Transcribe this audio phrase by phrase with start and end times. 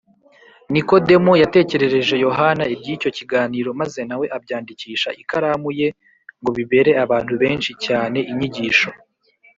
[0.71, 5.87] Nikodemo yatekerereje Yohana iby’icyo kiganiro, maze na we abyandikisha ikaramu ye
[6.39, 8.89] ngo bibere abantu benshi cyane inyigisho.